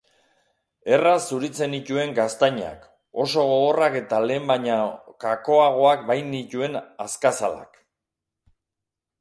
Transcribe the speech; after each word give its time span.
Erraz 0.95 1.17
zuritzen 1.33 1.71
nituen 1.73 2.15
gaztainak, 2.19 2.87
oso 3.25 3.45
gogorrak 3.51 3.99
eta 4.01 4.23
lehen 4.31 4.49
baino 4.55 4.79
kakoagoak 5.27 6.09
bainituen 6.11 6.83
azkazalak. 7.07 7.83